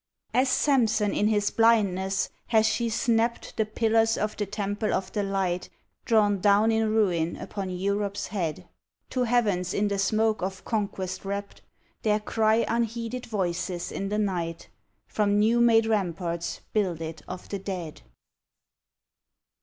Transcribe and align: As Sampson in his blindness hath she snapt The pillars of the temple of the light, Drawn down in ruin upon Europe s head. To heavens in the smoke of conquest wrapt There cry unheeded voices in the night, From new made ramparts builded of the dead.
As 0.33 0.49
Sampson 0.49 1.13
in 1.13 1.27
his 1.27 1.51
blindness 1.51 2.29
hath 2.47 2.65
she 2.65 2.87
snapt 2.89 3.55
The 3.55 3.67
pillars 3.67 4.17
of 4.17 4.35
the 4.35 4.47
temple 4.47 4.95
of 4.95 5.11
the 5.11 5.21
light, 5.21 5.69
Drawn 6.05 6.39
down 6.39 6.71
in 6.71 6.89
ruin 6.89 7.35
upon 7.35 7.69
Europe 7.69 8.15
s 8.15 8.25
head. 8.25 8.67
To 9.11 9.25
heavens 9.25 9.75
in 9.75 9.89
the 9.89 9.99
smoke 9.99 10.41
of 10.41 10.65
conquest 10.65 11.23
wrapt 11.23 11.61
There 12.01 12.19
cry 12.19 12.65
unheeded 12.67 13.27
voices 13.27 13.91
in 13.91 14.09
the 14.09 14.17
night, 14.17 14.69
From 15.05 15.37
new 15.37 15.59
made 15.61 15.85
ramparts 15.85 16.61
builded 16.73 17.21
of 17.27 17.47
the 17.49 17.59
dead. 17.59 18.01